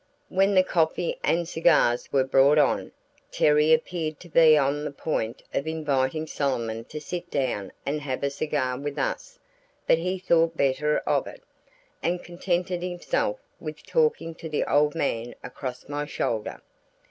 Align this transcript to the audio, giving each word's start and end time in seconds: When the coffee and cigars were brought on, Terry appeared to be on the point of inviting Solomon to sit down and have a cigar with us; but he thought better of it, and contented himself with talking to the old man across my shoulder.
When 0.29 0.55
the 0.55 0.63
coffee 0.63 1.19
and 1.23 1.47
cigars 1.47 2.11
were 2.11 2.23
brought 2.23 2.57
on, 2.57 2.91
Terry 3.31 3.71
appeared 3.71 4.19
to 4.21 4.29
be 4.29 4.57
on 4.57 4.83
the 4.83 4.89
point 4.89 5.43
of 5.53 5.67
inviting 5.67 6.25
Solomon 6.25 6.85
to 6.85 6.99
sit 6.99 7.29
down 7.29 7.71
and 7.85 8.01
have 8.01 8.23
a 8.23 8.31
cigar 8.31 8.79
with 8.79 8.97
us; 8.97 9.37
but 9.85 9.99
he 9.99 10.17
thought 10.17 10.57
better 10.57 10.97
of 11.05 11.27
it, 11.27 11.43
and 12.01 12.23
contented 12.23 12.81
himself 12.81 13.37
with 13.59 13.85
talking 13.85 14.33
to 14.33 14.49
the 14.49 14.63
old 14.63 14.95
man 14.95 15.35
across 15.43 15.87
my 15.87 16.07
shoulder. 16.07 16.63